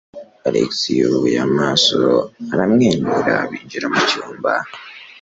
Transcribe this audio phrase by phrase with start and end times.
[0.47, 1.97] Alex yubuye amaso
[2.53, 4.53] aramwenyura binjira mu cyumba.